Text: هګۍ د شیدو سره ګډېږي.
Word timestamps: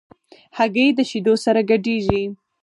هګۍ 0.57 0.87
د 0.97 0.99
شیدو 1.09 1.33
سره 1.45 1.59
ګډېږي. 1.69 2.23